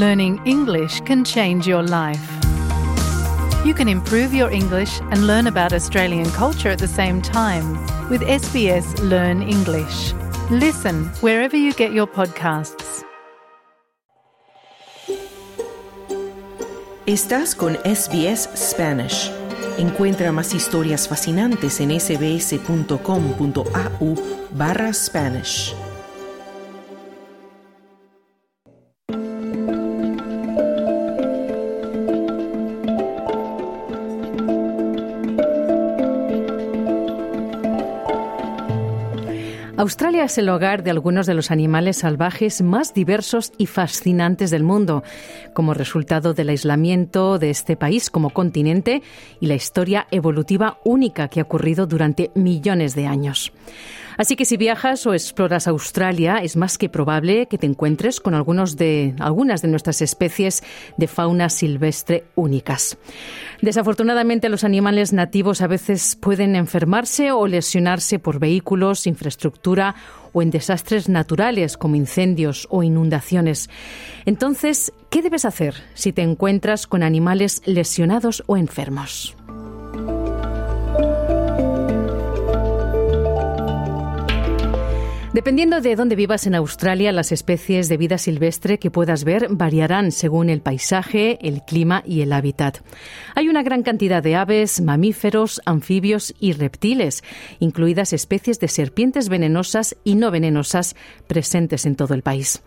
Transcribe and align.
Learning 0.00 0.40
English 0.46 1.02
can 1.02 1.22
change 1.22 1.66
your 1.68 1.82
life. 1.82 2.26
You 3.66 3.74
can 3.74 3.86
improve 3.86 4.32
your 4.32 4.50
English 4.50 4.98
and 5.10 5.26
learn 5.26 5.46
about 5.46 5.74
Australian 5.74 6.30
culture 6.30 6.70
at 6.70 6.78
the 6.78 6.88
same 6.88 7.20
time 7.20 7.76
with 8.08 8.22
SBS 8.22 8.98
Learn 9.10 9.42
English. 9.42 10.14
Listen 10.50 11.04
wherever 11.20 11.54
you 11.54 11.74
get 11.74 11.92
your 11.92 12.06
podcasts. 12.06 13.04
Estás 17.04 17.54
con 17.54 17.76
SBS 17.84 18.48
Spanish. 18.54 19.30
Encuentra 19.76 20.32
más 20.32 20.54
historias 20.54 21.06
fascinantes 21.08 21.78
en 21.80 21.90
sbs.com.au 22.00 23.50
Australia 39.80 40.24
es 40.24 40.36
el 40.36 40.50
hogar 40.50 40.82
de 40.82 40.90
algunos 40.90 41.24
de 41.24 41.32
los 41.32 41.50
animales 41.50 41.96
salvajes 41.96 42.60
más 42.60 42.92
diversos 42.92 43.50
y 43.56 43.64
fascinantes 43.64 44.50
del 44.50 44.62
mundo, 44.62 45.02
como 45.54 45.72
resultado 45.72 46.34
del 46.34 46.50
aislamiento 46.50 47.38
de 47.38 47.48
este 47.48 47.78
país 47.78 48.10
como 48.10 48.28
continente 48.28 49.00
y 49.40 49.46
la 49.46 49.54
historia 49.54 50.06
evolutiva 50.10 50.76
única 50.84 51.28
que 51.28 51.40
ha 51.40 51.44
ocurrido 51.44 51.86
durante 51.86 52.30
millones 52.34 52.94
de 52.94 53.06
años. 53.06 53.54
Así 54.20 54.36
que 54.36 54.44
si 54.44 54.58
viajas 54.58 55.06
o 55.06 55.14
exploras 55.14 55.66
Australia, 55.66 56.40
es 56.42 56.54
más 56.54 56.76
que 56.76 56.90
probable 56.90 57.46
que 57.46 57.56
te 57.56 57.64
encuentres 57.64 58.20
con 58.20 58.34
algunos 58.34 58.76
de, 58.76 59.14
algunas 59.18 59.62
de 59.62 59.68
nuestras 59.68 60.02
especies 60.02 60.62
de 60.98 61.08
fauna 61.08 61.48
silvestre 61.48 62.24
únicas. 62.34 62.98
Desafortunadamente, 63.62 64.50
los 64.50 64.62
animales 64.62 65.14
nativos 65.14 65.62
a 65.62 65.68
veces 65.68 66.18
pueden 66.20 66.54
enfermarse 66.54 67.32
o 67.32 67.46
lesionarse 67.46 68.18
por 68.18 68.40
vehículos, 68.40 69.06
infraestructura 69.06 69.94
o 70.34 70.42
en 70.42 70.50
desastres 70.50 71.08
naturales 71.08 71.78
como 71.78 71.96
incendios 71.96 72.68
o 72.68 72.82
inundaciones. 72.82 73.70
Entonces, 74.26 74.92
¿qué 75.08 75.22
debes 75.22 75.46
hacer 75.46 75.76
si 75.94 76.12
te 76.12 76.20
encuentras 76.20 76.86
con 76.86 77.02
animales 77.02 77.62
lesionados 77.64 78.44
o 78.46 78.58
enfermos? 78.58 79.34
Dependiendo 85.32 85.80
de 85.80 85.94
dónde 85.94 86.16
vivas 86.16 86.48
en 86.48 86.56
Australia, 86.56 87.12
las 87.12 87.30
especies 87.30 87.88
de 87.88 87.96
vida 87.96 88.18
silvestre 88.18 88.80
que 88.80 88.90
puedas 88.90 89.22
ver 89.22 89.46
variarán 89.48 90.10
según 90.10 90.50
el 90.50 90.60
paisaje, 90.60 91.38
el 91.46 91.62
clima 91.62 92.02
y 92.04 92.22
el 92.22 92.32
hábitat. 92.32 92.78
Hay 93.36 93.48
una 93.48 93.62
gran 93.62 93.84
cantidad 93.84 94.24
de 94.24 94.34
aves, 94.34 94.80
mamíferos, 94.80 95.62
anfibios 95.66 96.34
y 96.40 96.52
reptiles, 96.52 97.22
incluidas 97.60 98.12
especies 98.12 98.58
de 98.58 98.66
serpientes 98.66 99.28
venenosas 99.28 99.96
y 100.02 100.16
no 100.16 100.32
venenosas 100.32 100.96
presentes 101.28 101.86
en 101.86 101.94
todo 101.94 102.14
el 102.14 102.22
país. 102.22 102.60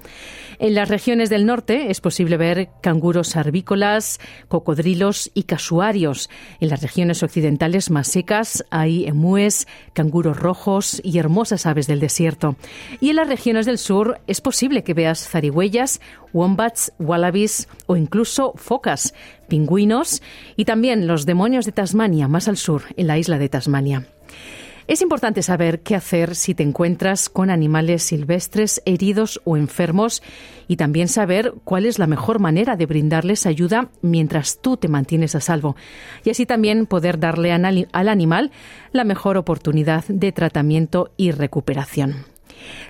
En 0.58 0.74
las 0.74 0.88
regiones 0.88 1.30
del 1.30 1.46
norte 1.46 1.92
es 1.92 2.00
posible 2.00 2.38
ver 2.38 2.70
canguros 2.82 3.36
arbícolas, 3.36 4.22
cocodrilos 4.48 5.32
y 5.34 5.44
casuarios. 5.44 6.30
En 6.62 6.70
las 6.70 6.82
regiones 6.82 7.24
occidentales 7.24 7.92
más 7.92 8.08
secas 8.08 8.64
hay 8.70 9.06
emúes, 9.06 9.68
canguros 9.92 10.38
rojos 10.38 11.02
y 11.04 11.18
hermosas 11.18 11.66
aves 11.66 11.88
del 11.88 12.00
desierto. 12.00 12.53
Y 13.00 13.10
en 13.10 13.18
las 13.18 13.28
regiones 13.28 13.66
del 13.66 13.78
sur 13.78 14.20
es 14.28 14.42
posible 14.42 14.84
que 14.84 14.94
veas 14.94 15.28
zarigüeyas, 15.28 16.02
wombats, 16.34 16.94
wallabies 17.00 17.68
o 17.86 17.96
incluso 17.96 18.54
focas, 18.56 19.14
pingüinos 19.48 20.22
y 20.56 20.66
también 20.66 21.08
los 21.08 21.26
demonios 21.26 21.66
de 21.66 21.72
Tasmania, 21.72 22.28
más 22.28 22.48
al 22.48 22.58
sur, 22.58 22.84
en 22.98 23.08
la 23.08 23.18
isla 23.18 23.38
de 23.38 23.50
Tasmania. 23.50 24.08
Es 24.86 25.02
importante 25.02 25.42
saber 25.44 25.80
qué 25.80 25.96
hacer 25.96 26.36
si 26.36 26.56
te 26.56 26.64
encuentras 26.64 27.30
con 27.30 27.50
animales 27.50 28.04
silvestres 28.04 28.82
heridos 28.86 29.40
o 29.46 29.56
enfermos 29.56 30.22
y 30.68 30.76
también 30.76 31.08
saber 31.08 31.54
cuál 31.64 31.86
es 31.86 32.00
la 32.00 32.08
mejor 32.08 32.40
manera 32.40 32.76
de 32.76 32.86
brindarles 32.86 33.46
ayuda 33.46 33.90
mientras 34.02 34.60
tú 34.62 34.76
te 34.76 34.90
mantienes 34.90 35.36
a 35.36 35.40
salvo 35.40 35.78
y 36.26 36.32
así 36.32 36.46
también 36.46 36.86
poder 36.86 37.18
darle 37.18 37.54
al 37.54 38.10
animal 38.10 38.52
la 38.92 39.06
mejor 39.06 39.38
oportunidad 39.38 40.04
de 40.08 40.34
tratamiento 40.34 41.12
y 41.16 41.32
recuperación. 41.32 42.33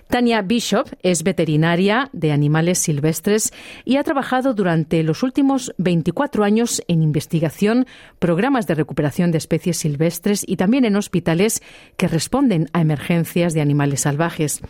Tania 0.08 0.42
Bishop 0.42 0.88
es 1.02 1.24
veterinaria 1.24 2.10
de 2.14 2.32
animales 2.32 2.80
silvestres 2.80 3.54
y 3.86 3.98
ha 3.98 4.04
trabajado 4.04 4.54
durante 4.54 5.02
los 5.04 5.24
últimos 5.24 5.74
24 5.78 6.44
años 6.44 6.84
en 6.88 7.02
investigación, 7.02 7.88
programas 8.20 8.68
de 8.68 8.76
recuperación 8.76 9.32
de 9.32 9.38
especies 9.38 9.78
silvestres 9.78 10.44
y 10.48 10.58
también 10.58 10.86
en 10.86 10.96
hospitales 10.96 11.62
que 11.98 12.08
responden 12.08 12.70
a 12.74 12.82
emergencias 12.82 13.54
de 13.54 13.62
animales 13.62 14.02
salvajes. 14.02 14.62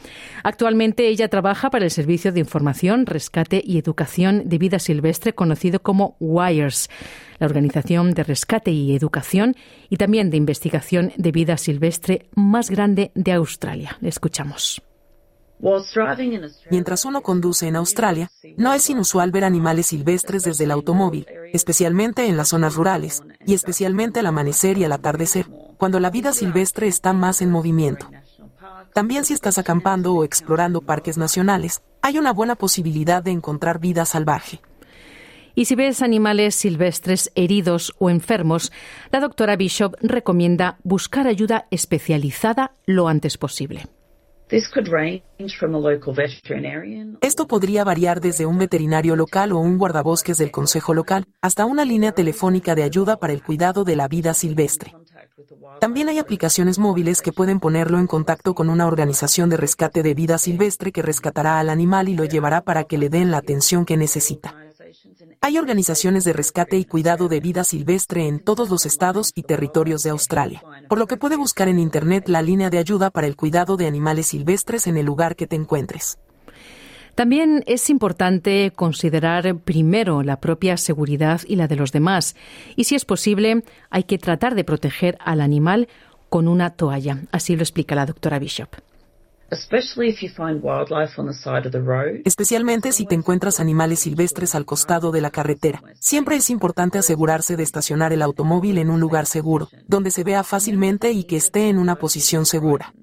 Actualmente 0.44 1.08
ella 1.08 1.28
trabaja 1.28 1.70
para 1.70 1.86
el 1.86 1.92
Servicio 1.92 2.31
de 2.31 2.40
Información, 2.40 3.06
Rescate 3.06 3.62
y 3.66 3.78
Educación 3.78 4.44
de 4.46 4.58
Vida 4.58 4.80
Silvestre 4.80 5.34
conocido 5.34 5.81
como 5.81 6.16
WIRES 6.20 6.90
la 7.44 7.48
Organización 7.48 8.12
de 8.12 8.24
Rescate 8.24 8.72
y 8.72 8.96
Educación 8.96 9.58
y 9.90 9.98
también 9.98 10.30
de 10.30 10.38
Investigación 10.38 11.12
de 11.18 11.34
Vida 11.34 11.58
Silvestre 11.58 12.30
más 12.36 12.70
grande 12.70 13.12
de 13.16 13.34
Australia. 13.34 13.98
Le 14.00 14.08
escuchamos. 14.08 14.81
Mientras 16.72 17.04
uno 17.04 17.22
conduce 17.22 17.68
en 17.68 17.76
Australia, 17.76 18.31
no 18.56 18.74
es 18.74 18.90
inusual 18.90 19.31
ver 19.31 19.44
animales 19.44 19.88
silvestres 19.88 20.46
desde 20.46 20.64
el 20.64 20.72
automóvil, 20.72 21.26
especialmente 21.52 22.28
en 22.28 22.38
las 22.38 22.50
zonas 22.50 22.76
rurales, 22.76 23.24
y 23.46 23.54
especialmente 23.54 24.22
al 24.22 24.28
amanecer 24.28 24.78
y 24.78 24.86
al 24.86 24.94
atardecer, 24.94 25.46
cuando 25.78 26.00
la 26.00 26.12
vida 26.12 26.31
silvestre 26.31 26.88
está 26.88 27.12
más 27.12 27.42
en 27.42 27.52
movimiento. 27.52 28.10
También 28.94 29.25
si 29.25 29.34
estás 29.34 29.58
acampando 29.58 30.14
o 30.14 30.24
explorando 30.24 30.81
parques 30.81 31.18
nacionales, 31.18 31.81
hay 32.02 32.18
una 32.18 32.31
buena 32.31 32.56
posibilidad 32.56 33.22
de 33.22 33.31
encontrar 33.31 33.80
vida 33.80 34.06
salvaje. 34.06 34.62
Y 35.56 35.66
si 35.66 35.75
ves 35.75 36.02
animales 36.02 36.56
silvestres 36.56 37.31
heridos 37.36 37.94
o 38.00 38.09
enfermos, 38.09 38.72
la 39.12 39.19
doctora 39.19 39.56
Bishop 39.56 39.96
recomienda 40.02 40.78
buscar 40.84 41.28
ayuda 41.28 41.68
especializada 41.69 42.74
lo 42.86 43.08
antes 43.08 43.38
posible. 43.38 43.88
Esto 47.22 47.47
podría 47.47 47.84
variar 47.84 48.22
desde 48.22 48.46
un 48.46 48.58
veterinario 48.59 49.16
local 49.16 49.52
o 49.52 49.58
un 49.58 49.78
guardabosques 49.78 50.38
del 50.38 50.52
consejo 50.52 50.94
local 50.94 51.25
hasta 51.42 51.66
una 51.66 51.86
línea 51.86 52.12
telefónica 52.12 52.75
de 52.75 52.84
ayuda 52.84 53.18
para 53.18 53.34
el 53.34 53.42
cuidado 53.42 53.84
de 53.84 53.96
la 53.96 54.08
vida 54.08 54.34
silvestre. 54.34 54.94
También 55.80 56.09
hay 56.09 56.19
aplicaciones 56.19 56.78
móviles 56.78 57.22
que 57.22 57.34
pueden 57.34 57.59
ponerlo 57.59 57.97
en 57.97 58.06
contacto 58.08 58.53
con 58.53 58.69
una 58.69 58.86
organización 58.86 59.50
de 59.50 59.58
rescate 59.58 60.03
de 60.03 60.13
vida 60.13 60.38
silvestre 60.38 60.92
que 60.92 61.02
rescatará 61.02 61.59
al 61.59 61.69
animal 61.69 62.08
y 62.09 62.16
lo 62.16 62.25
llevará 62.25 62.62
para 62.62 62.84
que 62.84 62.97
le 62.97 63.09
den 63.09 63.31
la 63.31 63.38
atención 63.38 63.86
que 63.86 63.97
necesita. 63.97 64.62
Hay 65.46 65.58
organizaciones 65.58 66.24
de 66.24 66.31
rescate 66.31 66.78
y 66.78 66.86
cuidado 66.86 67.28
de 67.28 67.42
vida 67.42 67.66
silvestre 67.66 68.30
en 68.30 68.40
todos 68.40 68.70
los 68.70 68.86
estados 68.86 69.34
y 69.36 69.44
territorios 69.44 70.02
de 70.02 70.12
Australia, 70.12 70.64
por 70.88 70.98
lo 70.98 71.06
que 71.06 71.18
puede 71.18 71.36
buscar 71.36 71.68
en 71.68 71.80
Internet 71.80 72.30
la 72.30 72.42
línea 72.42 72.70
de 72.70 72.78
ayuda 72.78 73.09
para 73.09 73.28
el 73.28 73.36
cuidado 73.36 73.76
de 73.76 73.86
animales 73.86 74.28
silvestres 74.28 74.88
en 74.88 74.96
el 74.96 75.06
lugar 75.06 75.36
que 75.36 75.46
te 75.46 75.58
encuentres. 75.58 76.18
También 77.16 77.62
es 77.68 77.90
importante 77.90 78.72
considerar 78.74 79.58
primero 79.58 80.24
la 80.24 80.40
propia 80.40 80.78
seguridad 80.78 81.42
y 81.46 81.58
la 81.58 81.68
de 81.68 81.75
los 81.75 81.92
demás, 81.92 82.38
y 82.78 82.86
si 82.86 82.96
es 82.96 83.04
posible, 83.04 83.66
hay 83.90 84.04
que 84.06 84.18
tratar 84.18 84.56
de 84.56 84.64
proteger 84.64 85.18
al 85.20 85.42
animal 85.42 85.90
con 86.30 86.48
una 86.48 86.70
toalla. 86.70 87.18
Así 87.34 87.58
lo 87.58 87.64
explica 87.64 87.96
la 87.96 88.06
doctora 88.06 88.40
Bishop. 88.40 88.70
Especialmente 92.25 92.92
si 92.92 93.06
te 93.06 93.16
encuentras 93.16 93.60
animales 93.60 94.00
silvestres 94.00 94.56
al 94.56 94.66
costado 94.66 95.12
de 95.12 95.22
la 95.22 95.30
carretera. 95.30 95.81
Siempre 96.00 96.38
es 96.38 96.50
importante 96.50 96.98
asegurarse 96.98 97.56
de 97.56 97.63
estacionar 97.63 98.13
el 98.13 98.22
automóvil 98.22 98.78
en 98.78 98.90
un 98.90 99.00
lugar 99.00 99.25
seguro, 99.25 99.69
donde 99.88 100.12
se 100.12 100.24
vea 100.24 100.44
fácilmente 100.44 101.12
y 101.12 101.25
que 101.25 101.38
esté 101.38 101.69
en 101.69 101.78
una 101.78 101.95
posición 101.95 102.45
segura. 102.45 102.94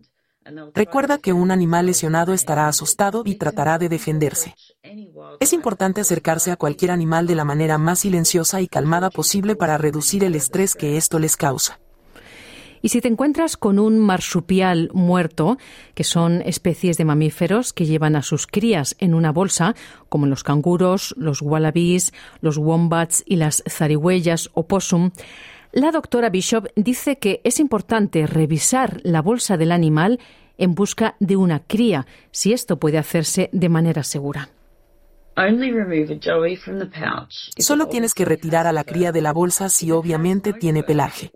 Recuerda 0.75 1.19
que 1.19 1.33
un 1.33 1.51
animal 1.51 1.87
lesionado 1.87 2.33
estará 2.33 2.67
asustado 2.67 3.23
y 3.25 3.37
tratará 3.37 3.79
de 3.79 3.89
defenderse. 3.89 4.57
Es 5.39 5.53
importante 5.53 6.01
acercarse 6.01 6.51
a 6.51 6.57
cualquier 6.57 6.91
animal 6.91 7.27
de 7.27 7.35
la 7.35 7.45
manera 7.45 7.79
más 7.79 8.01
silenciosa 8.01 8.61
y 8.61 8.67
calmada 8.67 9.11
posible 9.11 9.55
para 9.55 9.79
reducir 9.79 10.25
el 10.25 10.35
estrés 10.35 10.75
que 10.75 10.97
esto 10.97 11.19
les 11.19 11.37
causa. 11.37 11.79
Y 12.83 12.89
si 12.89 13.01
te 13.01 13.09
encuentras 13.09 13.57
con 13.57 13.79
un 13.79 13.99
marsupial 13.99 14.91
muerto, 14.93 15.59
que 15.95 16.05
son 16.05 16.43
especies 16.43 16.97
de 16.97 17.05
mamíferos 17.05 17.73
que 17.73 17.87
llevan 17.87 18.17
a 18.17 18.23
sus 18.23 18.47
crías 18.47 18.97
en 18.99 19.15
una 19.15 19.33
bolsa, 19.33 19.75
como 20.09 20.27
los 20.27 20.45
canguros, 20.45 21.15
los 21.19 21.43
wallabies, 21.43 22.13
los 22.41 22.57
wombats 22.57 23.23
y 23.27 23.37
las 23.37 23.63
zarigüeyas 23.69 24.51
o 24.55 24.67
possum, 24.67 25.11
la 25.73 25.93
doctora 25.93 26.31
Bishop 26.31 26.67
dice 26.75 27.19
que 27.19 27.41
es 27.45 27.61
importante 27.61 28.27
revisar 28.27 29.01
la 29.05 29.23
bolsa 29.23 29.57
del 29.57 29.71
animal 29.71 30.19
en 30.59 30.75
busca 30.75 31.15
de 31.21 31.37
una 31.37 31.61
cría, 31.61 32.07
si 32.33 32.53
esto 32.53 32.79
puede 32.79 32.99
hacerse 32.99 33.51
de 33.53 33.69
manera 33.69 34.03
segura. 34.03 34.51
Solo 37.57 37.87
tienes 37.87 38.15
que 38.15 38.25
retirar 38.25 38.67
a 38.67 38.73
la 38.73 38.85
cría 38.85 39.13
de 39.13 39.23
la 39.23 39.33
bolsa 39.33 39.69
si 39.69 39.91
obviamente 39.91 40.53
tiene 40.53 40.83
pelaje. 40.83 41.31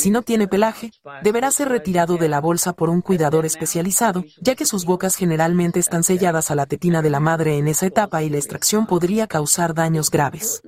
Si 0.00 0.10
no 0.10 0.22
tiene 0.22 0.48
pelaje, 0.48 0.92
deberá 1.22 1.50
ser 1.50 1.68
retirado 1.68 2.16
de 2.16 2.30
la 2.30 2.40
bolsa 2.40 2.72
por 2.72 2.88
un 2.88 3.02
cuidador 3.02 3.44
especializado, 3.44 4.24
ya 4.40 4.54
que 4.54 4.64
sus 4.64 4.86
bocas 4.86 5.14
generalmente 5.14 5.78
están 5.78 6.04
selladas 6.04 6.50
a 6.50 6.54
la 6.54 6.64
tetina 6.64 7.02
de 7.02 7.10
la 7.10 7.20
madre 7.20 7.58
en 7.58 7.68
esa 7.68 7.84
etapa 7.84 8.22
y 8.22 8.30
la 8.30 8.38
extracción 8.38 8.86
podría 8.86 9.26
causar 9.26 9.74
daños 9.74 10.10
graves. 10.10 10.62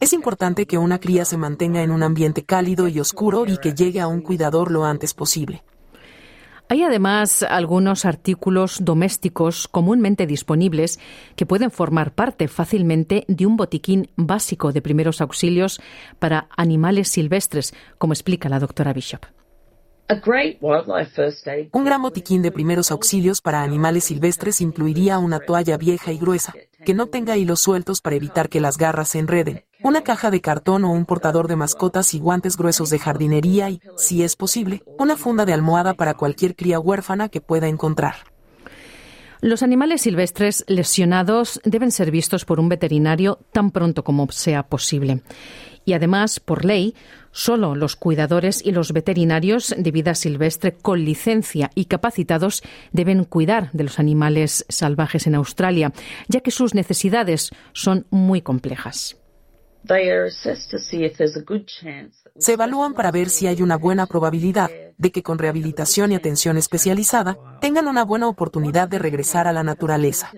Es 0.00 0.12
importante 0.12 0.66
que 0.66 0.76
una 0.76 0.98
cría 0.98 1.24
se 1.24 1.38
mantenga 1.38 1.82
en 1.82 1.90
un 1.90 2.02
ambiente 2.02 2.44
cálido 2.44 2.88
y 2.88 3.00
oscuro 3.00 3.46
y 3.46 3.56
que 3.56 3.72
llegue 3.72 4.02
a 4.02 4.06
un 4.06 4.20
cuidador 4.20 4.70
lo 4.70 4.84
antes 4.84 5.14
posible. 5.14 5.62
Hay 6.72 6.82
además 6.82 7.42
algunos 7.42 8.06
artículos 8.06 8.78
domésticos 8.82 9.68
comúnmente 9.68 10.26
disponibles 10.26 10.98
que 11.36 11.44
pueden 11.44 11.70
formar 11.70 12.14
parte 12.14 12.48
fácilmente 12.48 13.26
de 13.28 13.44
un 13.44 13.58
botiquín 13.58 14.08
básico 14.16 14.72
de 14.72 14.80
primeros 14.80 15.20
auxilios 15.20 15.82
para 16.18 16.48
animales 16.56 17.08
silvestres, 17.08 17.74
como 17.98 18.14
explica 18.14 18.48
la 18.48 18.58
doctora 18.58 18.94
Bishop. 18.94 19.26
Un 21.72 21.84
gran 21.84 22.00
botiquín 22.00 22.40
de 22.40 22.50
primeros 22.50 22.90
auxilios 22.90 23.42
para 23.42 23.62
animales 23.62 24.04
silvestres 24.04 24.62
incluiría 24.62 25.18
una 25.18 25.40
toalla 25.40 25.76
vieja 25.76 26.10
y 26.10 26.16
gruesa, 26.16 26.54
que 26.86 26.94
no 26.94 27.06
tenga 27.08 27.36
hilos 27.36 27.60
sueltos 27.60 28.00
para 28.00 28.16
evitar 28.16 28.48
que 28.48 28.62
las 28.62 28.78
garras 28.78 29.10
se 29.10 29.18
enreden, 29.18 29.66
una 29.82 30.02
caja 30.02 30.30
de 30.30 30.40
cartón 30.40 30.84
o 30.84 30.92
un 30.92 31.06
portador 31.06 31.48
de 31.48 31.56
mascotas 31.56 32.14
y 32.14 32.18
guantes 32.18 32.56
gruesos 32.56 32.90
de 32.90 32.98
jardinería 32.98 33.70
y, 33.70 33.80
si 33.96 34.22
es 34.22 34.36
posible, 34.36 34.82
una 34.98 35.16
funda 35.16 35.44
de 35.44 35.52
almohada 35.52 35.94
para 35.94 36.14
cualquier 36.14 36.54
cría 36.54 36.78
huérfana 36.78 37.28
que 37.28 37.40
pueda 37.40 37.68
encontrar. 37.68 38.14
Los 39.40 39.64
animales 39.64 40.02
silvestres 40.02 40.64
lesionados 40.68 41.60
deben 41.64 41.90
ser 41.90 42.12
vistos 42.12 42.44
por 42.44 42.60
un 42.60 42.68
veterinario 42.68 43.40
tan 43.52 43.72
pronto 43.72 44.04
como 44.04 44.30
sea 44.30 44.62
posible. 44.62 45.22
Y 45.84 45.94
además, 45.94 46.38
por 46.38 46.64
ley, 46.64 46.94
solo 47.32 47.74
los 47.74 47.96
cuidadores 47.96 48.64
y 48.64 48.70
los 48.70 48.92
veterinarios 48.92 49.74
de 49.76 49.90
vida 49.90 50.14
silvestre 50.14 50.74
con 50.74 51.04
licencia 51.04 51.72
y 51.74 51.86
capacitados 51.86 52.62
deben 52.92 53.24
cuidar 53.24 53.70
de 53.72 53.82
los 53.82 53.98
animales 53.98 54.64
salvajes 54.68 55.26
en 55.26 55.34
Australia, 55.34 55.92
ya 56.28 56.38
que 56.38 56.52
sus 56.52 56.72
necesidades 56.72 57.50
son 57.72 58.06
muy 58.10 58.42
complejas. 58.42 59.16
Se 62.36 62.52
evalúan 62.52 62.94
para 62.94 63.10
ver 63.10 63.28
si 63.28 63.46
hay 63.46 63.62
una 63.62 63.76
buena 63.76 64.06
probabilidad 64.06 64.70
de 64.96 65.10
que 65.10 65.22
con 65.22 65.38
rehabilitación 65.38 66.12
y 66.12 66.14
atención 66.14 66.56
especializada 66.56 67.36
tengan 67.60 67.88
una 67.88 68.04
buena 68.04 68.28
oportunidad 68.28 68.88
de 68.88 68.98
regresar 68.98 69.48
a 69.48 69.52
la 69.52 69.64
naturaleza. 69.64 70.30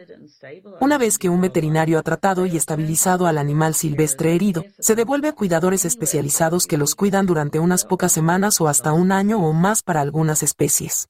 Una 0.80 0.98
vez 0.98 1.18
que 1.18 1.28
un 1.28 1.40
veterinario 1.40 1.98
ha 1.98 2.02
tratado 2.02 2.46
y 2.46 2.56
estabilizado 2.56 3.26
al 3.26 3.38
animal 3.38 3.74
silvestre 3.74 4.34
herido, 4.34 4.64
se 4.78 4.94
devuelve 4.94 5.28
a 5.28 5.34
cuidadores 5.34 5.84
especializados 5.84 6.66
que 6.66 6.78
los 6.78 6.94
cuidan 6.94 7.26
durante 7.26 7.58
unas 7.58 7.84
pocas 7.84 8.12
semanas 8.12 8.60
o 8.60 8.68
hasta 8.68 8.92
un 8.92 9.12
año 9.12 9.38
o 9.38 9.52
más 9.52 9.82
para 9.82 10.00
algunas 10.00 10.42
especies. 10.42 11.08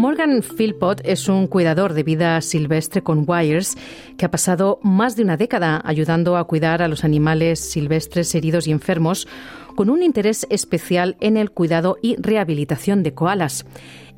Morgan 0.00 0.42
Philpott 0.42 1.02
es 1.04 1.28
un 1.28 1.46
cuidador 1.46 1.92
de 1.92 2.02
vida 2.02 2.40
silvestre 2.40 3.02
con 3.02 3.26
Wires 3.28 3.76
que 4.16 4.24
ha 4.24 4.30
pasado 4.30 4.80
más 4.82 5.14
de 5.14 5.22
una 5.22 5.36
década 5.36 5.82
ayudando 5.84 6.38
a 6.38 6.44
cuidar 6.44 6.80
a 6.80 6.88
los 6.88 7.04
animales 7.04 7.60
silvestres 7.60 8.34
heridos 8.34 8.66
y 8.66 8.70
enfermos 8.70 9.28
con 9.76 9.90
un 9.90 10.02
interés 10.02 10.46
especial 10.48 11.18
en 11.20 11.36
el 11.36 11.50
cuidado 11.50 11.98
y 12.00 12.16
rehabilitación 12.16 13.02
de 13.02 13.12
koalas. 13.12 13.66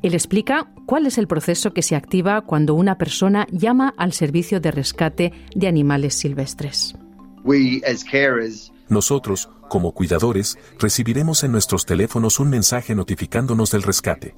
Él 0.01 0.13
explica 0.13 0.71
cuál 0.85 1.05
es 1.05 1.17
el 1.17 1.27
proceso 1.27 1.73
que 1.73 1.81
se 1.81 1.97
activa 1.97 2.39
cuando 2.43 2.75
una 2.75 2.97
persona 2.97 3.45
llama 3.51 3.93
al 3.97 4.13
servicio 4.13 4.61
de 4.61 4.71
rescate 4.71 5.33
de 5.53 5.67
animales 5.67 6.13
silvestres. 6.13 6.95
Nosotros, 8.87 9.49
como 9.67 9.91
cuidadores, 9.91 10.57
recibiremos 10.79 11.43
en 11.43 11.51
nuestros 11.51 11.85
teléfonos 11.85 12.39
un 12.39 12.49
mensaje 12.49 12.95
notificándonos 12.95 13.71
del 13.71 13.83
rescate. 13.83 14.33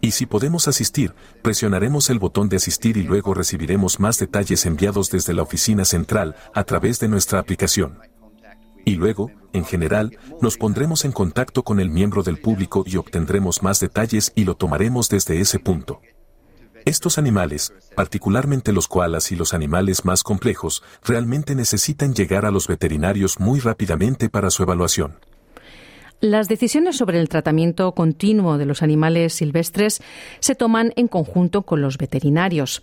Y 0.00 0.12
si 0.12 0.26
podemos 0.26 0.68
asistir, 0.68 1.14
presionaremos 1.42 2.10
el 2.10 2.18
botón 2.18 2.48
de 2.48 2.56
asistir 2.56 2.96
y 2.96 3.02
luego 3.02 3.34
recibiremos 3.34 3.98
más 3.98 4.18
detalles 4.18 4.66
enviados 4.66 5.10
desde 5.10 5.34
la 5.34 5.42
oficina 5.42 5.84
central 5.84 6.36
a 6.54 6.64
través 6.64 7.00
de 7.00 7.08
nuestra 7.08 7.38
aplicación. 7.38 7.98
Y 8.84 8.94
luego, 8.94 9.32
en 9.52 9.64
general, 9.64 10.16
nos 10.40 10.56
pondremos 10.56 11.04
en 11.04 11.12
contacto 11.12 11.64
con 11.64 11.80
el 11.80 11.90
miembro 11.90 12.22
del 12.22 12.38
público 12.38 12.84
y 12.86 12.96
obtendremos 12.96 13.62
más 13.62 13.80
detalles 13.80 14.32
y 14.36 14.44
lo 14.44 14.54
tomaremos 14.54 15.08
desde 15.08 15.40
ese 15.40 15.58
punto. 15.58 16.00
Estos 16.84 17.18
animales, 17.18 17.72
particularmente 17.96 18.72
los 18.72 18.86
koalas 18.86 19.32
y 19.32 19.34
los 19.34 19.54
animales 19.54 20.04
más 20.04 20.22
complejos, 20.22 20.84
realmente 21.02 21.56
necesitan 21.56 22.14
llegar 22.14 22.46
a 22.46 22.52
los 22.52 22.68
veterinarios 22.68 23.40
muy 23.40 23.58
rápidamente 23.58 24.28
para 24.28 24.50
su 24.50 24.62
evaluación. 24.62 25.18
Las 26.20 26.48
decisiones 26.48 26.96
sobre 26.96 27.20
el 27.20 27.28
tratamiento 27.28 27.92
continuo 27.92 28.56
de 28.56 28.64
los 28.64 28.82
animales 28.82 29.34
silvestres 29.34 30.00
se 30.40 30.54
toman 30.54 30.92
en 30.96 31.08
conjunto 31.08 31.62
con 31.62 31.82
los 31.82 31.98
veterinarios. 31.98 32.82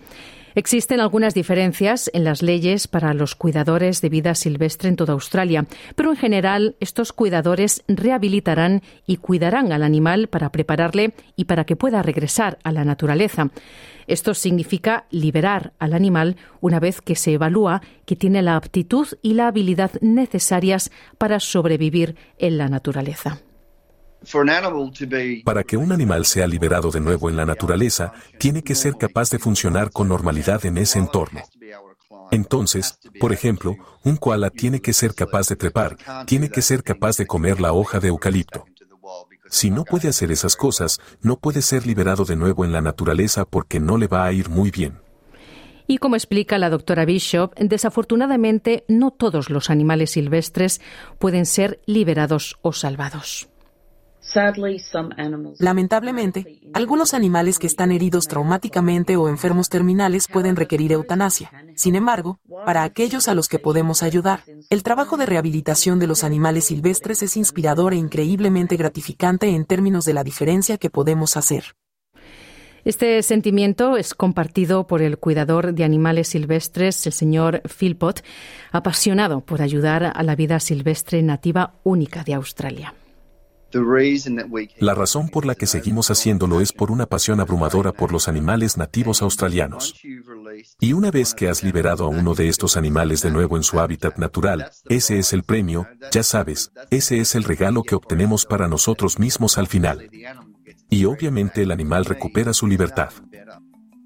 Existen 0.56 1.00
algunas 1.00 1.34
diferencias 1.34 2.12
en 2.14 2.24
las 2.24 2.42
leyes 2.42 2.88
para 2.88 3.14
los 3.14 3.36
cuidadores 3.36 4.02
de 4.02 4.10
vida 4.10 4.36
silvestre 4.36 4.90
en 4.90 4.96
toda 4.96 5.14
Australia, 5.14 5.66
pero 5.96 6.12
en 6.12 6.18
general 6.18 6.76
estos 6.80 7.14
cuidadores 7.14 7.84
rehabilitarán 7.88 8.82
y 9.08 9.18
cuidarán 9.18 9.72
al 9.72 9.84
animal 9.84 10.28
para 10.28 10.52
prepararle 10.52 11.14
y 11.36 11.46
para 11.46 11.66
que 11.66 11.76
pueda 11.76 12.02
regresar 12.02 12.60
a 12.64 12.72
la 12.72 12.86
naturaleza. 12.86 13.50
Esto 14.06 14.34
significa 14.34 15.06
liberar 15.10 15.74
al 15.80 15.94
animal 15.94 16.36
una 16.62 16.80
vez 16.80 17.02
que 17.02 17.16
se 17.16 17.34
evalúa 17.34 17.82
que 18.06 18.16
tiene 18.16 18.42
la 18.42 18.56
aptitud 18.56 19.08
y 19.22 19.34
la 19.34 19.48
habilidad 19.48 19.92
necesarias 20.02 20.92
para 21.18 21.40
sobrevivir 21.40 22.16
en 22.38 22.58
la 22.58 22.68
naturaleza. 22.68 23.40
Para 25.44 25.64
que 25.64 25.78
un 25.78 25.92
animal 25.92 26.26
sea 26.26 26.48
liberado 26.48 26.92
de 26.92 27.00
nuevo 27.00 27.30
en 27.30 27.36
la 27.36 27.46
naturaleza, 27.46 28.14
tiene 28.40 28.64
que 28.64 28.76
ser 28.76 28.96
capaz 28.98 29.30
de 29.30 29.40
funcionar 29.40 29.92
con 29.92 30.08
normalidad 30.08 30.66
en 30.66 30.78
ese 30.78 31.00
entorno. 31.00 31.42
Entonces, 32.32 33.00
por 33.20 33.32
ejemplo, 33.32 33.76
un 34.04 34.18
koala 34.18 34.50
tiene 34.50 34.82
que 34.82 34.94
ser 34.94 35.14
capaz 35.14 35.50
de 35.50 35.56
trepar, 35.56 35.98
tiene 36.26 36.50
que 36.50 36.62
ser 36.62 36.84
capaz 36.84 37.18
de 37.18 37.28
comer 37.28 37.60
la 37.62 37.74
hoja 37.74 38.00
de 38.00 38.08
eucalipto. 38.08 38.66
Si 39.50 39.70
no 39.70 39.84
puede 39.84 40.08
hacer 40.08 40.32
esas 40.32 40.56
cosas, 40.56 41.00
no 41.22 41.38
puede 41.38 41.62
ser 41.62 41.86
liberado 41.86 42.26
de 42.26 42.36
nuevo 42.36 42.66
en 42.66 42.72
la 42.72 42.82
naturaleza 42.82 43.46
porque 43.46 43.80
no 43.80 43.98
le 43.98 44.08
va 44.08 44.26
a 44.26 44.34
ir 44.34 44.50
muy 44.50 44.72
bien. 44.72 45.00
Y 45.86 45.98
como 45.98 46.16
explica 46.16 46.58
la 46.58 46.70
doctora 46.70 47.06
Bishop, 47.06 47.54
desafortunadamente 47.60 48.86
no 48.88 49.12
todos 49.12 49.50
los 49.50 49.70
animales 49.70 50.12
silvestres 50.12 50.82
pueden 51.20 51.46
ser 51.46 51.82
liberados 51.86 52.58
o 52.62 52.74
salvados. 52.74 53.53
Lamentablemente, 55.60 56.62
algunos 56.74 57.14
animales 57.14 57.60
que 57.60 57.68
están 57.68 57.92
heridos 57.92 58.28
traumáticamente 58.28 59.18
o 59.18 59.28
enfermos 59.28 59.70
terminales 59.70 60.28
pueden 60.28 60.56
requerir 60.56 60.94
eutanasia. 60.94 61.52
Sin 61.76 61.96
embargo, 61.96 62.40
para 62.66 62.84
aquellos 62.84 63.28
a 63.28 63.36
los 63.36 63.50
que 63.50 63.60
podemos 63.60 64.02
ayudar, 64.02 64.44
el 64.70 64.84
trabajo 64.84 65.18
de 65.18 65.26
rehabilitación 65.26 66.00
de 66.00 66.08
los 66.08 66.24
animales 66.24 66.66
silvestres 66.66 67.22
es 67.22 67.36
inspirador 67.38 67.94
e 67.94 67.98
increíblemente 67.98 68.78
gratificante 68.78 69.50
en 69.50 69.66
términos 69.66 70.06
de 70.06 70.14
la 70.14 70.24
diferencia 70.24 70.78
que 70.78 70.90
podemos 70.90 71.36
hacer. 71.38 71.76
Este 72.86 73.24
sentimiento 73.24 73.96
es 73.96 74.14
compartido 74.14 74.88
por 74.88 75.02
el 75.02 75.18
cuidador 75.18 75.74
de 75.74 75.86
animales 75.86 76.28
silvestres, 76.30 77.06
el 77.08 77.14
señor 77.14 77.62
Philpott, 77.62 78.22
apasionado 78.72 79.40
por 79.42 79.62
ayudar 79.62 80.12
a 80.14 80.24
la 80.24 80.36
vida 80.36 80.60
silvestre 80.60 81.22
nativa 81.24 81.76
única 81.84 82.24
de 82.24 82.34
Australia. 82.34 82.94
La 84.80 84.94
razón 84.94 85.30
por 85.30 85.46
la 85.46 85.56
que 85.56 85.68
seguimos 85.68 86.12
haciéndolo 86.12 86.62
es 86.62 86.72
por 86.72 86.92
una 86.92 87.06
pasión 87.06 87.40
abrumadora 87.40 87.92
por 87.92 88.12
los 88.12 88.28
animales 88.28 88.78
nativos 88.78 89.22
australianos. 89.22 89.96
Y 90.80 90.94
una 90.94 91.12
vez 91.12 91.34
que 91.34 91.50
has 91.50 91.64
liberado 91.64 92.06
a 92.06 92.10
uno 92.10 92.36
de 92.36 92.48
estos 92.48 92.78
animales 92.78 93.22
de 93.22 93.32
nuevo 93.32 93.58
en 93.58 93.64
su 93.64 93.80
hábitat 93.80 94.18
natural, 94.18 94.70
ese 94.90 95.20
es 95.20 95.34
el 95.34 95.44
premio, 95.44 95.88
ya 96.12 96.24
sabes, 96.24 96.72
ese 96.90 97.20
es 97.20 97.36
el 97.36 97.44
regalo 97.44 97.84
que 97.84 97.96
obtenemos 97.96 98.46
para 98.46 98.68
nosotros 98.68 99.20
mismos 99.20 99.58
al 99.58 99.68
final. 99.68 100.10
Y 100.90 101.06
obviamente 101.06 101.64
el 101.64 101.72
animal 101.72 102.06
recupera 102.06 102.54
su 102.54 102.68
libertad. 102.68 103.12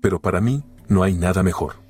Pero 0.02 0.22
para 0.22 0.40
mí, 0.40 0.64
no 0.88 1.04
hay 1.04 1.16
nada 1.16 1.44
mejor. 1.44 1.87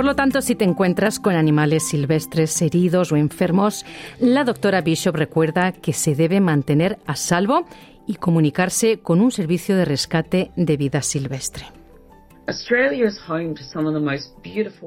Por 0.00 0.06
lo 0.06 0.16
tanto, 0.16 0.40
si 0.40 0.54
te 0.54 0.64
encuentras 0.64 1.20
con 1.20 1.34
animales 1.34 1.86
silvestres 1.86 2.62
heridos 2.62 3.12
o 3.12 3.16
enfermos, 3.16 3.84
la 4.18 4.44
doctora 4.44 4.80
Bishop 4.80 5.14
recuerda 5.14 5.72
que 5.72 5.92
se 5.92 6.14
debe 6.14 6.40
mantener 6.40 6.98
a 7.04 7.16
salvo 7.16 7.66
y 8.06 8.14
comunicarse 8.14 9.00
con 9.00 9.20
un 9.20 9.30
servicio 9.30 9.76
de 9.76 9.84
rescate 9.84 10.52
de 10.56 10.78
vida 10.78 11.02
silvestre. 11.02 11.66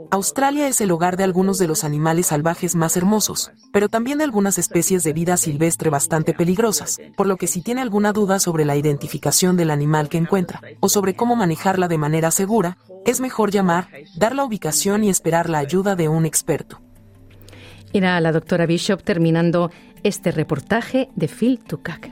Australia 0.10 0.68
es 0.68 0.82
el 0.82 0.92
hogar 0.92 1.16
de 1.16 1.24
algunos 1.24 1.60
de 1.60 1.68
los 1.68 1.84
animales 1.84 2.26
salvajes 2.26 2.76
más 2.76 2.98
hermosos, 2.98 3.52
pero 3.72 3.90
también 3.90 4.18
de 4.18 4.24
algunas 4.24 4.58
especies 4.58 5.04
de 5.04 5.14
vida 5.14 5.38
silvestre 5.38 5.92
bastante 5.92 6.34
peligrosas, 6.34 7.00
por 7.16 7.28
lo 7.28 7.38
que 7.38 7.46
si 7.46 7.62
tiene 7.62 7.82
alguna 7.82 8.14
duda 8.14 8.40
sobre 8.40 8.66
la 8.66 8.76
identificación 8.76 9.58
del 9.58 9.70
animal 9.70 10.10
que 10.10 10.18
encuentra, 10.18 10.60
o 10.80 10.90
sobre 10.90 11.16
cómo 11.16 11.36
manejarla 11.36 11.88
de 11.88 12.00
manera 12.00 12.32
segura, 12.32 12.80
es 13.06 13.20
mejor 13.20 13.52
llamar, 13.52 13.90
dar 14.16 14.36
la 14.36 14.44
ubicación 14.44 15.04
y 15.04 15.10
esperar 15.10 15.50
la 15.50 15.60
ayuda 15.60 15.96
de 15.96 16.10
un 16.10 16.26
experto. 16.26 16.82
Era 17.92 18.20
la 18.22 18.32
doctora 18.32 18.66
Bishop 18.66 19.04
terminando 19.04 19.72
este 20.04 20.32
reportaje 20.32 21.10
de 21.16 21.28
Phil 21.28 21.60
Tukak. 21.60 22.10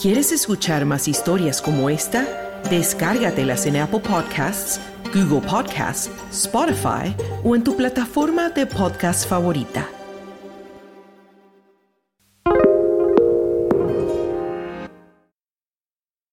¿Quieres 0.00 0.30
escuchar 0.30 0.84
más 0.84 1.08
historias 1.08 1.62
como 1.62 1.88
esta? 1.90 2.60
Descárgatelas 2.70 3.66
en 3.66 3.76
Apple 3.76 4.00
Podcasts, 4.00 4.80
Google 5.12 5.40
Podcasts, 5.40 6.10
Spotify 6.30 7.14
o 7.42 7.56
en 7.56 7.64
tu 7.64 7.76
plataforma 7.76 8.50
de 8.50 8.66
podcast 8.66 9.28
favorita. 9.28 9.88